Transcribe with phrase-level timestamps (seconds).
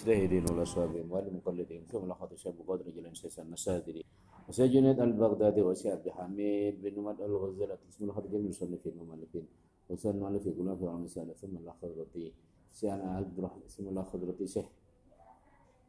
[0.00, 4.04] المجتهدين والأصابين والمقلدين ثم لقد شاب قدر جل سيسا المسادري
[4.48, 9.46] وسيد جنيد البغدادي وسيد عبد الحميد بن مد الغزالة ثم لقد جميع المصنفين والمؤلفين
[9.90, 12.32] وسيد المؤلف يقول في الرسالة ثم الله خضرتي
[12.72, 14.64] سيانا عبد الرحمن ثم الله خضرتي شيخ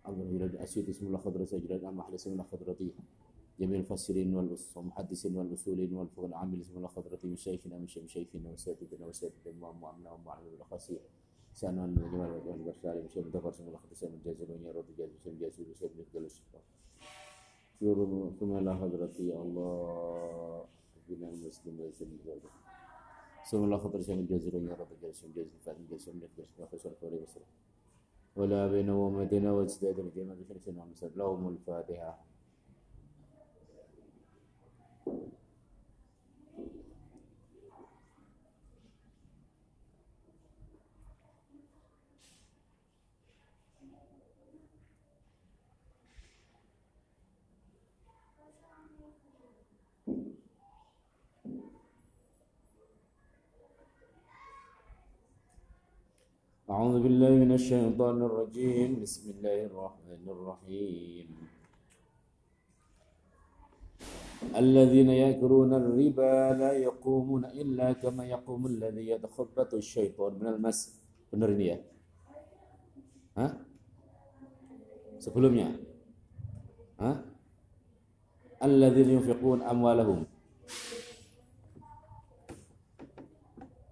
[0.05, 2.91] عبد الرحمن الأسيوطي ثم الله خضرتي ام أمحلي ثم الله خضرتي
[3.59, 10.62] جميع المفسرين والمحدثين والأصولين والفقهاء العامل ثم الله خضرتي مشايخنا مشايخنا وسادتنا وسادتنا ومؤمنا ومعلمنا
[10.62, 11.00] الخاسئين
[11.54, 15.64] سأنوان مجمع الوطن برسالي بشيء مدفر سمو لخد سيم الجازل ونيا رد جازل سيم جازل
[15.72, 16.62] بسيم نقدل الشفاء
[17.82, 20.66] يورو ثم إلى حضرتي الله
[21.09, 22.42] بنا المسلم ويسر الجواب
[23.50, 26.92] سمو لخد سيم الجازل ونيا رد جازل سيم جازل فاتن جازل سيم نقدل الشفاء فسر
[27.02, 27.42] فوري بسر
[28.36, 32.30] ولا بين ومدينة واجتهاد مدينة بشرسنا ومسر لهم الفاتحة.
[56.82, 59.06] أعوذ بالله من الشيطان الرجيم.
[59.06, 61.28] بسم الله الرحمن الرحيم.
[64.62, 70.80] الذين يأكلون الربا لا يقومون إلا كما يقوم الذي يتخبط الشيطان من المس.
[71.30, 71.78] Benar ini ya
[73.38, 73.52] Hah?
[75.22, 75.78] sebelumnya
[76.98, 77.18] Hah?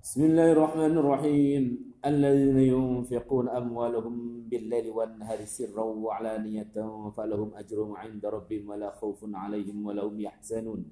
[0.01, 1.88] بسم الله الرحمن الرحيم.
[1.99, 4.15] الذين ينفقون أموالهم
[4.47, 6.75] بالليل والنهار سرا وعلانية
[7.17, 10.83] فلهم أجرهم عند ربهم ولا خوف عليهم ولا هم يحزنون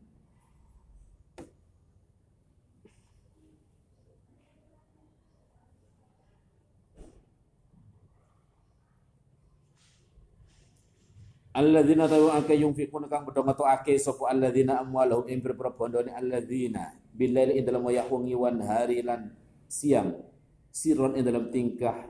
[11.57, 17.49] Alladzina tawu ake yunfiqun kang padha ngetokake sapa alladzina amwalahum ing pira bondone alladzina billail
[17.49, 19.33] ing dalam wayah wengi wan hari lan
[19.65, 20.36] siang
[20.77, 22.05] sirron ing dalam tingkah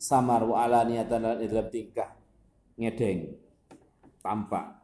[0.00, 2.16] samar wa lan ing dalam tingkah
[2.80, 3.36] ngedeng
[4.24, 4.80] tampak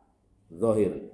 [0.52, 1.08] zahir.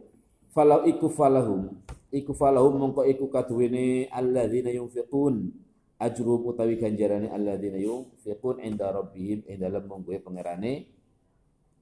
[0.50, 1.78] Falau iku falahum
[2.10, 5.54] iku falahum mongko iku kaduwene alladzina yunfiqun
[5.94, 10.90] ajrum utawi ganjarane alladzina yunfiqun inda rabbihim ing dalam monggo pangerane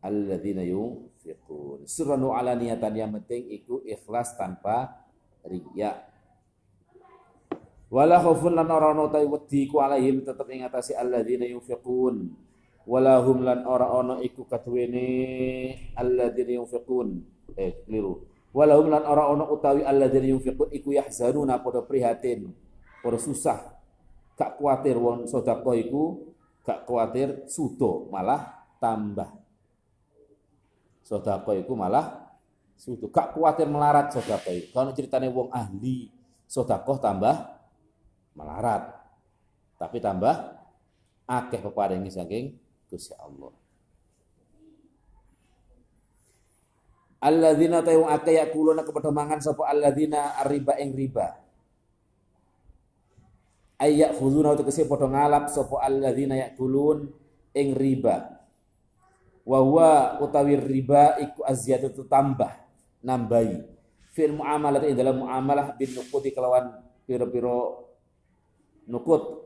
[0.04, 1.88] alladzina yunfiqun.
[1.88, 5.08] Sirran wa alaniyatan yang penting iku ikhlas tanpa
[5.48, 6.07] riya
[7.88, 12.48] wala khaufun lan ora ana ta wedi ku alaihim tetep ing atase alladzina yunfiqun.
[12.88, 15.08] Wala hum lan ora ana iku kaduwene
[15.96, 17.08] alladzina yunfiqun.
[17.56, 18.24] Eh keliru.
[18.52, 22.52] Wala hum lan ora ana utawi alladzina yunfiqun iku yahzanuna padha prihatin.
[23.00, 23.58] Padha susah.
[24.38, 26.32] Gak kuatir wong sedekah iku
[26.62, 29.32] gak kuatir sudo malah tambah.
[31.02, 32.36] Sedekah iku malah
[32.78, 33.10] sudo.
[33.10, 36.12] Gak kuatir melarat sedekah kalau ceritane wong ahli
[36.46, 37.57] sedekah tambah
[38.38, 38.94] melarat.
[39.74, 40.34] Tapi tambah
[41.26, 42.54] akeh peparingi saking
[42.86, 43.50] Gusti Allah.
[47.18, 51.34] Alladzina tayu akeh yakuluna kepada mangan sapa alladzina riba ing riba.
[53.78, 57.10] Ayak khuzuna kese padha ngalap sapa alladzina yakulun
[57.58, 58.38] ing riba.
[59.42, 62.54] Wa huwa utawi riba iku azyadatu tambah
[63.02, 63.64] nambahi
[64.12, 66.74] fil muamalah ing dalam muamalah bin nuqudi kelawan
[67.06, 67.87] piro-piro
[68.88, 69.44] nukut.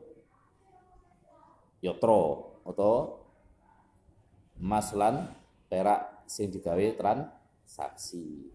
[1.83, 3.19] Yotro atau
[4.55, 5.35] emas lan
[5.67, 8.47] perak sing digawe transaksi.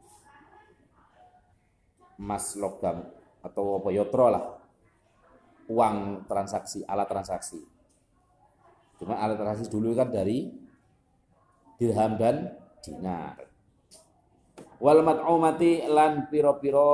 [2.17, 3.05] Emas logam
[3.45, 4.45] atau apa yotro lah.
[5.69, 7.61] Uang transaksi alat transaksi.
[8.97, 10.49] Cuma alat transaksi dulu kan dari
[11.77, 13.37] dirham dan dinar.
[14.81, 16.91] Wal mat'umati lan piro-piro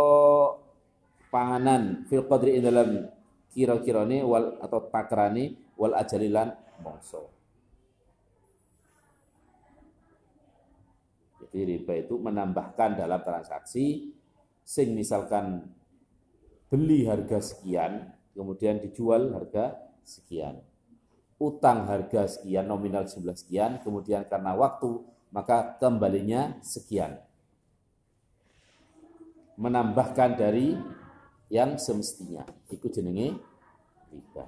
[1.31, 3.14] panganan fil qadri dalam
[3.55, 6.51] kira-kirane wal atau takrane wal ajalilan
[6.83, 7.31] mongso.
[11.39, 14.11] Jadi riba itu menambahkan dalam transaksi
[14.67, 15.71] sing misalkan
[16.67, 20.59] beli harga sekian kemudian dijual harga sekian.
[21.39, 24.99] Utang harga sekian nominal jumlah sekian kemudian karena waktu
[25.31, 27.23] maka kembalinya sekian.
[29.55, 30.75] Menambahkan dari
[31.52, 32.44] yang semestinya.
[32.73, 33.37] Iku jenenge
[34.12, 34.44] riba.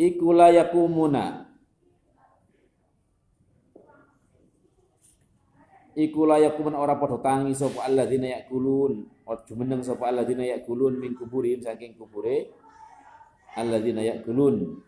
[0.00, 1.50] Iku layakumuna.
[6.00, 11.12] iku la yakumun ora padha tangi sapa alladzina yakulun ojo meneng sapa alladzina yakulun min
[11.12, 12.48] kuburihim saking kubure
[13.58, 14.80] alladzina yakulun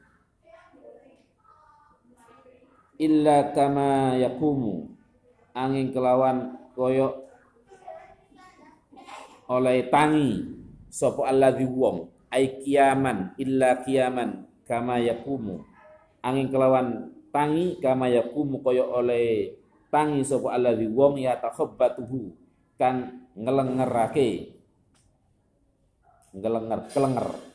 [3.03, 4.95] illa kama yakumu.
[5.53, 7.27] Angin kelawan koyo
[9.51, 10.47] oleh tangi.
[10.87, 12.07] Sapa alladzi wong.
[12.31, 15.67] Ai kiaman illa kiaman kama yakumu.
[16.23, 19.59] Angin kelawan tangi kama yakumu koyo oleh
[19.91, 22.31] tangi sapa alladzi wong ya takhabbatuhu.
[22.79, 24.55] Kang ngelengerake.
[26.33, 27.52] Ngelenger kelenger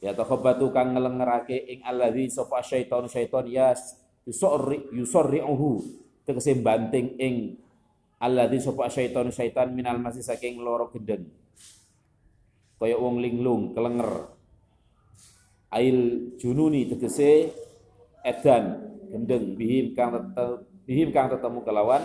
[0.00, 3.76] ya takhabbatu kang ngelengerake ing alladzi sapa syaiton syaiton ya
[4.24, 5.84] yusorri yusorri'uhu
[6.24, 7.60] tegese banting ing
[8.20, 11.28] alladzi sapa syaiton syaitan minal masih saking loro gendeng.
[12.80, 14.32] Kaya wong linglung kelenger.
[15.68, 17.52] Ail jununi tegese
[18.24, 20.32] edan gendeng bihim kang
[20.88, 22.02] bihim kang ketemu kelawan.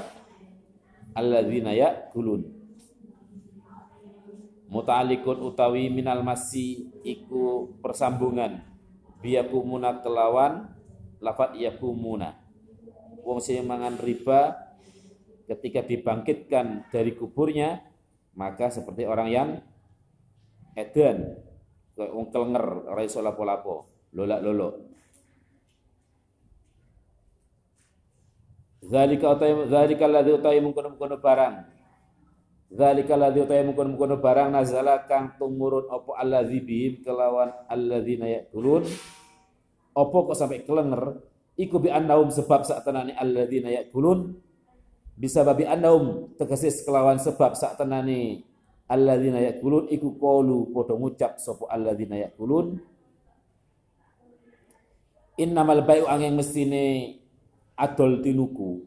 [1.15, 2.54] Alladzina ya'kulun
[4.75, 8.59] muta'alliqun utawi minal masi iku persambungan.
[9.23, 10.67] Biyakumuna kelawan
[11.23, 12.35] lafat yakumuna.
[13.23, 14.53] Wong sing mangan riba
[15.47, 17.79] ketika dibangkitkan dari kuburnya
[18.35, 19.49] maka seperti orang yang
[20.75, 21.39] edan
[21.95, 24.75] wong kelenger ora iso lapo-lapo lolak-lolok.
[28.85, 31.74] Zalika utai zalika ladzi utai mungkon-mungkon barang.
[32.73, 38.83] Zalika ladzi utai mungkon-mungkon barang nazala kang tumurun apa alladzi bihim kelawan alladzina yakulun.
[39.95, 41.21] Apa kok sampai kelenger?
[41.55, 44.33] Iku bi annahum sebab saat tenani alladzina yakulun.
[45.15, 48.43] Bisa babi annahum tegesis kelawan sebab saat tenani
[48.89, 49.85] alladzina yakulun.
[49.87, 52.81] Iku qalu padha ngucap sapa alladzina yakulun.
[55.37, 57.19] Innamal bai'u angin mestine
[57.77, 58.83] adol tinuku.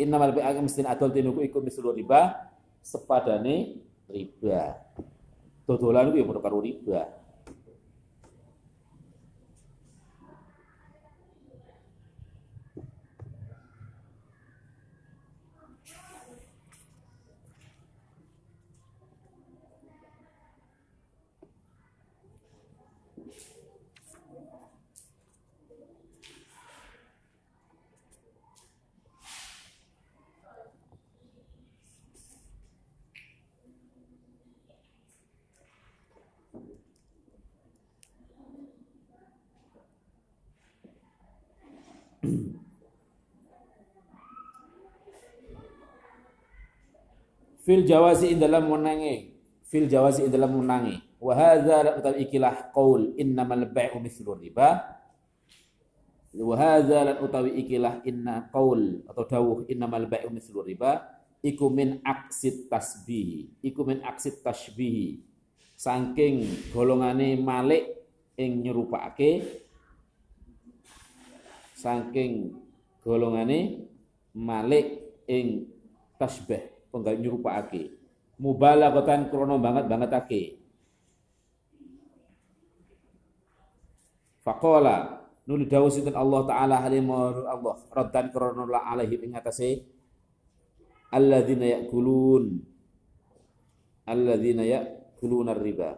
[0.00, 2.49] Innamal bai'a mestin adol tinuku iku mislu riba
[2.82, 3.80] sepadane
[4.10, 4.76] riba.
[5.68, 7.19] Dodolan ku ya padha karo riba
[47.64, 49.36] fil jawazi dalam menangi.
[49.70, 50.98] Fil jawazi dalam menangi.
[51.20, 54.98] Wa hadza utawi ikilah qaul innamal bai'u mithlu riba.
[56.34, 61.20] Wa hadza la utawi ikilah inna qaul atau dawuh innamal bai'u mithlu riba.
[61.40, 65.24] Iku min aksit tasbih iku min aksit tasbih
[65.72, 67.88] saking golongane malik
[68.36, 69.40] ing nyerupake
[71.80, 72.52] saking
[73.00, 73.88] golongane
[74.36, 75.64] malik ing
[76.20, 77.96] tasbih penggal nyerupake
[78.36, 80.42] mubalaghatan krono banget banget ake
[84.40, 89.84] Faqala nuli dawuh sinten Allah taala halimur Allah raddan krono la alaihi ing atase
[91.12, 92.64] alladzina yakulun
[94.08, 95.92] alladzina yakuluna riba.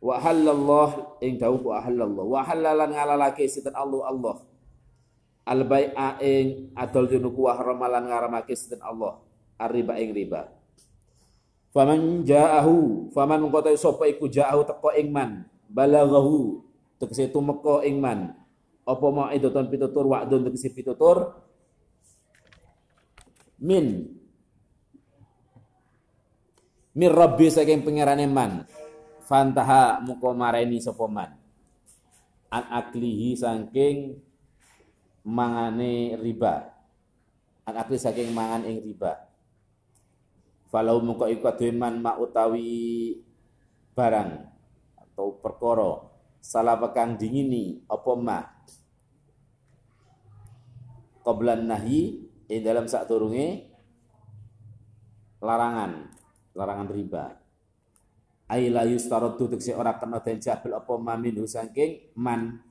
[0.00, 4.36] Wa halallah ing dawuh wa halallah wa halalan ngalalake sinten Allah Allah
[5.46, 9.22] al bai'a ing adol dinuku wa haramalan ngaramake sinten Allah.
[9.56, 10.50] Arriba ing riba.
[11.70, 16.64] Faman ja'ahu faman mengko sapa iku ja'ahu teko ing man balaghahu
[16.98, 18.34] tegese tumeka ing man.
[18.86, 21.34] Apa mau itu ton pitutur wa'dun tegese pitutur?
[23.58, 24.06] Min.
[26.96, 28.64] Min rabbi saking pangerane man.
[29.26, 31.34] Fantaha muko mareni sapa man.
[32.46, 34.22] An aklihi saking
[35.26, 36.70] mangane riba.
[37.66, 39.26] An akli saking mangan ing riba.
[40.70, 43.18] Falau muka iku man ma utawi
[43.94, 44.30] barang
[44.94, 46.06] atau perkara
[46.38, 48.38] salah pekan dingini apa ma
[51.26, 53.66] qablan nahi ing dalam sak turunge
[55.42, 56.06] larangan
[56.54, 57.24] larangan riba.
[58.46, 62.62] Ai la yustaradu ora kena den jabel apa ma minhu saking man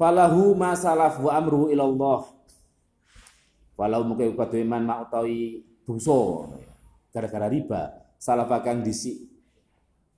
[0.00, 2.20] falahu ma salaf wa amruhu ila Allah
[3.76, 6.48] walau mungkin kudu iman mak utawi dosa.
[7.10, 7.96] Gara-gara riba.
[8.20, 9.24] Salah kang disi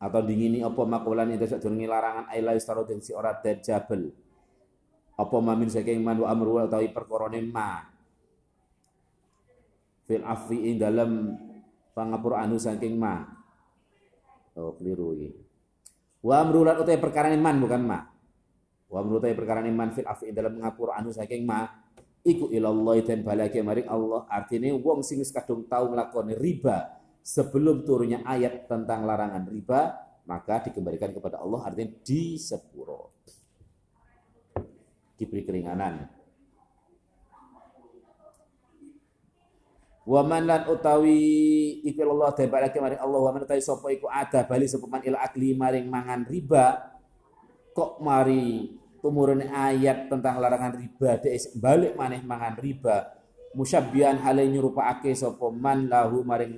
[0.02, 4.10] atau dingini apa makulan itu sadurunge larangan aila istaro den si ora den jabel.
[5.14, 7.86] Apa mamin saking man wa amru utawi perkorone ma.
[10.10, 11.38] Fil afi ing dalam
[11.94, 13.22] pangapura anu saking ma.
[14.58, 15.30] Oh keliru iki.
[16.26, 18.11] Wa amru utawi perkara man bukan ma
[18.92, 21.64] wa amru utawi perkara man fil afi dalam ngapura anu saking ma
[22.20, 28.26] iku ilallah dan balake maring Allah artinya wong sing kadung tau nglakoni riba sebelum turunnya
[28.26, 29.94] ayat tentang larangan riba,
[30.26, 33.14] maka dikembalikan kepada Allah artinya di sepuro.
[35.14, 36.10] Diberi keringanan.
[40.02, 41.22] Waman lan utawi
[41.86, 45.54] iku Allah lagi maring Allah waman utawi sapa iku ada bali sapa man ila akli
[45.54, 46.90] maring mangan riba
[47.70, 48.66] kok mari
[49.02, 53.18] tumurun ayat tentang larangan riba dek balik maneh mangan riba.
[53.52, 56.56] Musyabbihan hale nyurupake sapa man lahu maring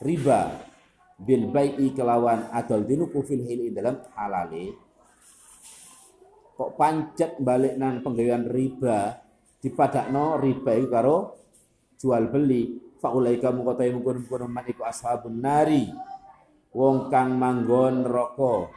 [0.00, 0.64] riba.
[1.16, 4.72] Bil bai'i kelawan adol dinuku fil hili dalam halale.
[6.56, 9.20] Kok pancet balik nang penggawean riba?
[9.60, 11.16] Dipadakno riba itu karo
[12.00, 12.96] jual beli.
[12.96, 15.84] Faulaika mungko ta mungkon man iku ashabun nari.
[16.72, 18.72] Wong kang manggon roko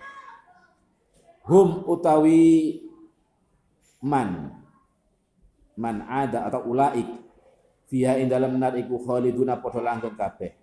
[1.49, 2.77] hum utawi
[4.05, 4.53] man.
[5.73, 7.09] Man ada atau ulaik.
[7.89, 10.53] Fiha ing dalam nar iku khaliduna padha langgeng kabeh.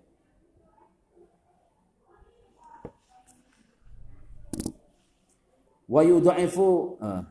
[5.91, 7.23] Wa yudhaifu uh,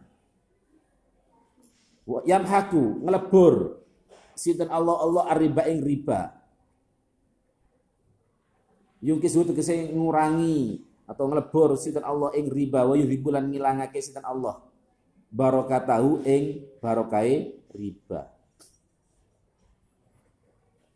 [2.27, 3.79] yamhaku ngelebur.
[4.35, 6.35] Sinten Allah Allah arriba ing riba.
[8.99, 14.61] Yungkis tegese ngurangi atau ngelebur sinten Allah ing riba wa yuhibbulan ngilangake sinten Allah.
[15.29, 18.29] Barokatahu ing barokai riba.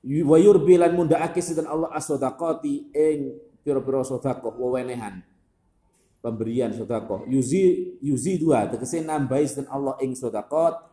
[0.04, 5.22] Wa yurbilan mundakake sinten Allah as-sadaqati ing pira-pira sedekah wewenehan.
[6.20, 7.24] Pemberian sedekah.
[7.30, 10.90] Yuzi yuzi dua tegese nambahi dan Allah ing sedekah.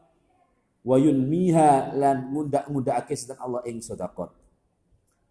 [0.87, 4.46] Wa yunmiha lan mundak-mundakake dan Allah ing sedekah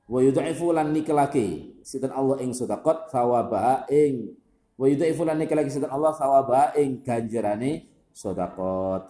[0.05, 4.33] wa yudhaifu lan nikelake sinten Allah ing sedekah sawaba ing.
[4.75, 9.09] Wa yudhaifu lan nikelake sinten Allah sawaba ing ganjarane sedekah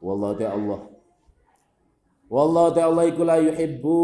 [0.00, 0.80] wallahu ta'ala Allah.
[2.26, 3.98] Wallahu ta'ala iku la yuhibbu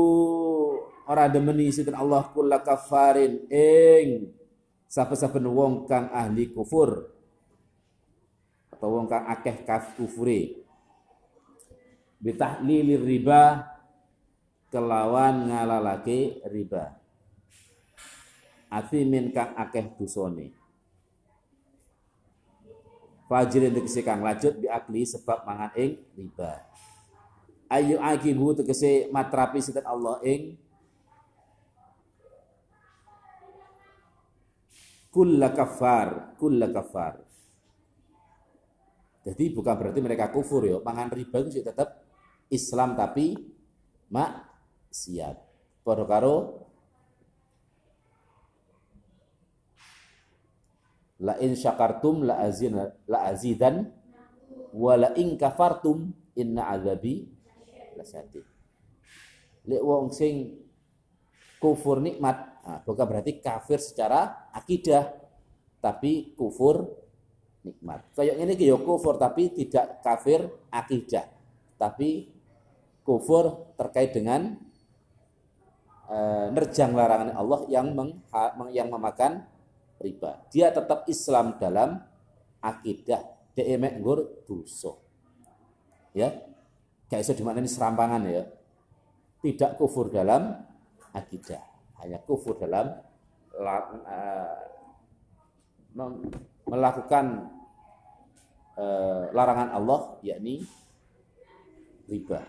[1.09, 4.33] ora demeni sinten Allah kulla kafarin ing.
[4.93, 7.09] Sapa-saben wong kang ahli kufur
[8.83, 9.97] atau wong kang akeh kaf
[12.23, 13.72] bitahlilir riba
[14.73, 16.97] kelawan ngalalake riba
[19.05, 20.57] min kang akeh dosane
[23.29, 26.53] Fajrin tegese kang lanjut biakli sebab mangan ing riba.
[27.73, 30.61] Ayu akibu tegese matrapi sinten Allah ing
[35.09, 37.25] kulla kafar, kulla kafar.
[39.25, 42.05] Jadi bukan berarti mereka kufur ya, mangan riba itu tetap
[42.53, 43.33] Islam tapi
[44.93, 45.41] maksiat.
[45.81, 46.69] Padha karo
[51.25, 52.77] la in syakartum la azin
[53.09, 53.89] la azidan
[54.77, 57.25] wa la in kafartum inna azabi
[57.97, 58.45] lasyadid.
[59.65, 60.61] Lek wong sing
[61.57, 65.11] kufur nikmat Nah, bukan berarti kafir secara akidah,
[65.83, 66.87] tapi kufur
[67.67, 68.07] nikmat.
[68.15, 71.27] Kayak ini ya kufur tapi tidak kafir akidah,
[71.75, 72.31] tapi
[73.03, 74.63] kufur terkait dengan
[76.53, 78.21] nerjang larangan Allah yang meng,
[78.75, 79.47] yang memakan
[80.03, 80.43] riba.
[80.51, 82.03] Dia tetap Islam dalam
[82.61, 83.23] akidah.
[83.53, 84.97] Dia gur dosa.
[86.17, 86.33] Ya.
[87.09, 88.45] Kayak itu di mana ini serampangan ya.
[89.45, 90.57] Tidak kufur dalam
[91.13, 92.99] akidah hanya kufur dalam
[93.55, 94.59] uh,
[96.67, 97.47] melakukan
[98.75, 100.67] uh, larangan Allah yakni
[102.11, 102.43] riba.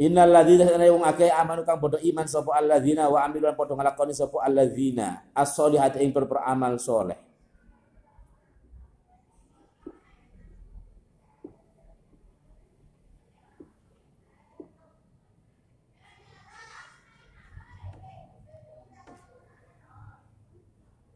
[0.00, 4.16] Innal ladzina sana wong akeh amanu kang padha iman sapa alladzina wa amilan padha nglakoni
[4.16, 7.20] sapa alladzina as-solihati ing beramal soleh.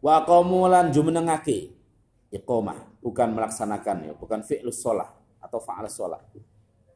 [0.05, 1.73] Wa qamu lan jumenengake
[2.29, 5.09] iqamah, bukan melaksanakan ya, bukan fi'lus shalah
[5.41, 6.21] atau fa'al shalah.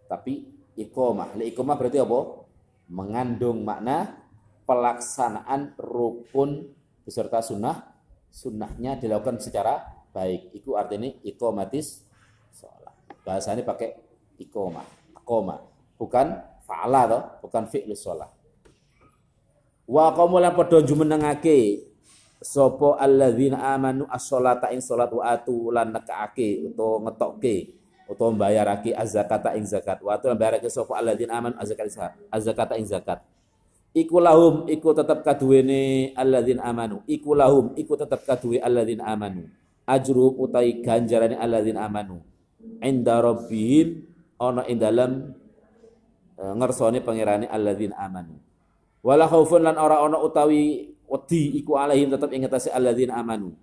[0.05, 1.35] Tapi iqamah.
[1.35, 2.47] Li iqamah berarti apa?
[2.89, 4.17] Mengandung makna
[4.65, 6.73] pelaksanaan rukun
[7.05, 9.83] beserta sunnah sunnahnya dilakukan secara
[10.13, 10.55] baik.
[10.57, 12.05] Iku artinya ikomatis
[12.55, 12.95] sholat.
[13.25, 13.97] Bahasanya pakai
[14.41, 14.85] ikoma,
[15.17, 15.61] akoma.
[15.99, 18.31] Bukan fa'ala toh, bukan fi'lu sholat.
[19.89, 21.89] Wa qamulan padha jumenengake
[22.39, 27.78] sapa alladzina amanu as-sholata ing salat wa atu lan nekaake utawa ngetokke
[28.09, 30.01] utawa mbayarake az-zakata ing zakat.
[30.01, 31.55] Wa atu lan mbayarake sapa alladzina amanu
[32.33, 33.21] az-zakata ing zakat.
[33.93, 37.05] Iku lahum iku tetep kaduwene alladzina amanu.
[37.05, 39.49] Iku lahum iku tetep kaduwe alladzina amanu.
[39.89, 42.21] Ajru utai ganjarane alladzina amanu.
[42.81, 44.05] Inda rabbihim
[44.41, 45.13] ana ing dalem
[46.37, 48.37] e, ngersane pangerane alladzina amanu.
[49.05, 53.57] Wala khaufun lan ora ana utawi wedi iku alaihim tetep ing ngatasi alladzina amanu.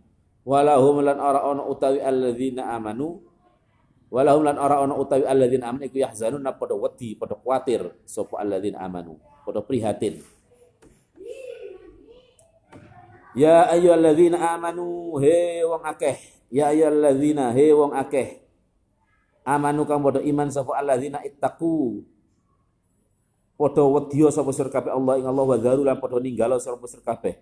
[0.45, 3.24] Wala hum lan ora ana utawi alladzina amanu
[4.15, 7.83] wala hum lan ora ana utawi alladzina amanu iku yahzanun padha wedi padha kuatir.
[8.07, 9.19] Sapa alladzina amanu?
[9.43, 10.23] Padha prihatin.
[13.35, 16.15] Ya ayyuhalladzina amanu he wong akeh.
[16.47, 18.39] Ya ayyuhalladzina he wong akeh.
[19.43, 21.99] Amanu kang padha iman sapa alladzina ittaqu.
[23.59, 27.03] Padha wedya sapa sira kabeh Allah ing Allah wa dzaru lan padha ninggalo sapa sira
[27.03, 27.35] kabeh.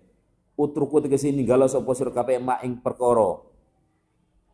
[0.58, 3.38] Utruku tegese ninggalo sapa sira kabeh mak ing perkara.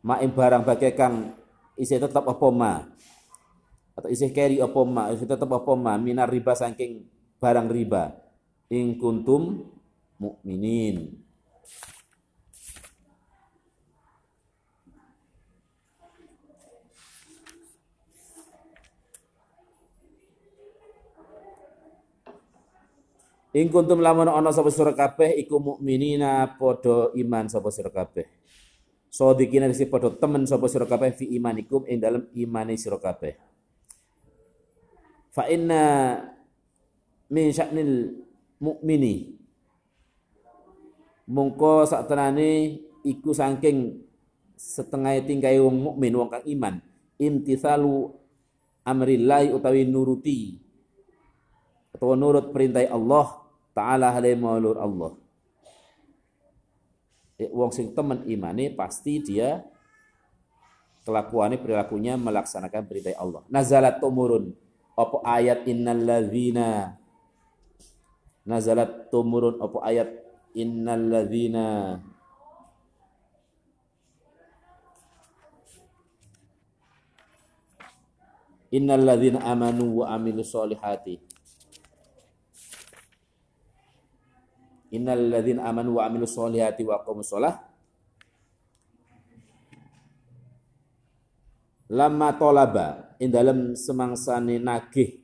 [0.05, 1.40] Mak ing barang bagai kang
[1.81, 2.85] isih tetep apa ma?
[3.97, 5.09] Atau isih keri apa ma?
[5.09, 5.97] Isih tetep apa ma?
[5.97, 7.09] Minar riba saking
[7.41, 8.13] barang riba.
[8.69, 9.65] Ing kuntum
[10.21, 11.17] mukminin.
[23.51, 28.40] Ing kuntum lamun ana sapa sira kabeh iku mukminina padha iman sapa sira kabeh.
[29.11, 33.35] Sodikina disi padha temen sapa sira kabeh fi imanikum ing dalem imane sira kabeh.
[35.35, 36.15] Fa inna
[37.27, 38.15] min sya'nil
[38.63, 39.35] mukmini
[41.27, 43.99] mungko sak tenane iku saking
[44.55, 46.75] setengah tingkai wong mukmin wong kang iman
[47.19, 48.15] imtithalu
[48.87, 50.59] amrillahi utawi nuruti
[51.95, 53.27] atau nurut perintah Allah
[53.75, 55.15] taala hale maulur Allah.
[57.41, 59.65] Eh, wong sing temen imane pasti dia
[61.01, 63.41] kelakuannya perilakunya melaksanakan perintah Allah.
[63.49, 64.53] Nazalat tumurun.
[64.93, 66.93] Apa ayat innal ladzina
[68.45, 69.57] Nazalat tumurun.
[69.57, 70.09] Apa ayat
[70.53, 71.97] innal ladzina
[78.71, 81.30] Innal ladzina amanu wa amilus solihati
[84.91, 87.55] Innal ladzina amanu wa amilus solihati wa aqamus shalah
[91.91, 95.19] Lama tolaba in dalam semangsane nagih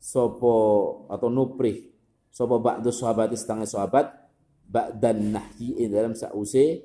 [0.00, 0.56] sopo
[1.12, 1.92] atau nuprih
[2.32, 4.06] sopo ba'du sahabat setengah sahabat
[4.64, 6.80] ba'dan nahyi in dalam sause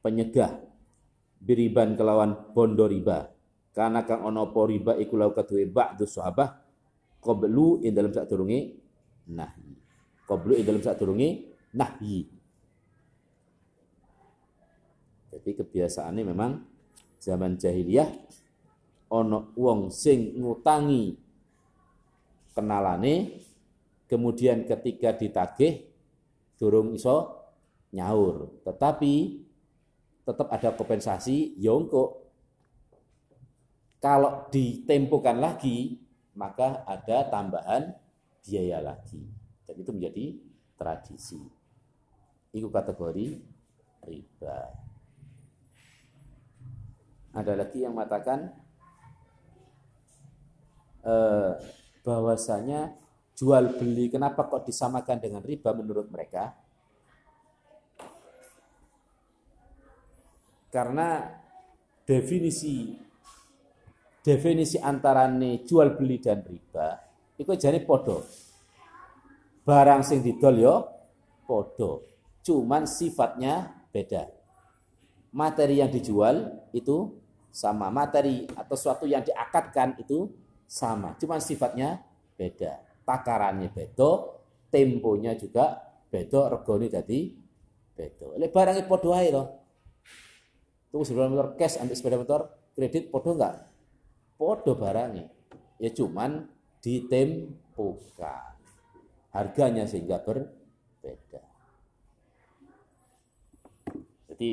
[0.00, 0.64] penyegah
[1.44, 3.28] biriban kelawan bondo riba.
[3.72, 6.56] Karena kang ono po riba iku lau kaduwe ba'du sahabat
[7.20, 8.60] qablu in dalam turungi
[9.28, 9.61] nahyi
[10.28, 12.28] qablu ing dalam sadurunge nahyi.
[15.32, 16.52] Jadi kebiasaannya memang
[17.16, 18.08] zaman jahiliyah
[19.12, 21.16] ono wong sing ngutangi
[22.52, 23.40] kenalane
[24.08, 25.88] kemudian ketika ditagih
[26.60, 27.48] durung iso
[27.96, 28.60] nyaur.
[28.64, 29.14] Tetapi
[30.22, 32.22] tetap ada kompensasi yongko ya
[34.02, 36.02] kalau ditempukan lagi
[36.34, 37.94] maka ada tambahan
[38.42, 39.22] biaya lagi
[39.72, 40.26] dan itu menjadi
[40.76, 41.40] tradisi.
[42.52, 43.40] Itu kategori
[44.04, 44.58] riba.
[47.32, 48.52] Ada lagi yang mengatakan
[51.00, 51.52] eh,
[52.04, 52.92] bahwasanya
[53.32, 56.52] jual beli kenapa kok disamakan dengan riba menurut mereka?
[60.68, 61.40] Karena
[62.04, 62.92] definisi
[64.20, 65.24] definisi antara
[65.64, 67.00] jual beli dan riba
[67.40, 68.22] itu jadi podo
[69.62, 70.74] barang sing didol yo
[71.46, 72.06] podo.
[72.42, 74.26] Cuman sifatnya beda.
[75.32, 77.14] Materi yang dijual itu
[77.54, 77.88] sama.
[77.88, 80.28] Materi atau suatu yang diakatkan itu
[80.66, 81.14] sama.
[81.16, 82.02] Cuman sifatnya
[82.34, 82.82] beda.
[83.02, 84.10] Takarannya beda,
[84.70, 85.78] temponya juga
[86.10, 87.20] beda, regone jadi
[87.94, 88.38] beda.
[88.38, 89.46] Oleh barangnya podo aja loh.
[90.92, 92.40] Tuh sepeda motor cash ambil sepeda motor
[92.76, 93.64] kredit podo enggak?
[94.36, 95.30] Podo barangnya.
[95.82, 96.46] Ya cuman
[96.82, 98.61] ditempukan
[99.32, 101.42] harganya sehingga berbeda.
[104.32, 104.50] Jadi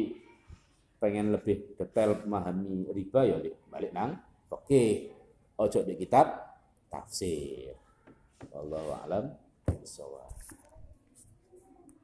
[0.99, 3.37] pengen lebih detail memahami riba ya
[3.71, 4.19] balik nang
[4.51, 4.83] oke
[5.55, 6.35] ojo di kitab
[6.91, 7.75] tafsir.
[8.51, 9.25] Wallahu a'lam
[9.67, 10.31] bishawab.